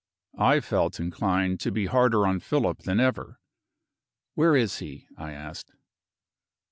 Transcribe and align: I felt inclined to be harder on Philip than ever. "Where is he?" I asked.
I 0.39 0.61
felt 0.61 0.99
inclined 0.99 1.59
to 1.59 1.71
be 1.71 1.85
harder 1.85 2.25
on 2.25 2.39
Philip 2.39 2.79
than 2.79 2.99
ever. 2.99 3.39
"Where 4.33 4.55
is 4.55 4.79
he?" 4.79 5.07
I 5.15 5.31
asked. 5.31 5.73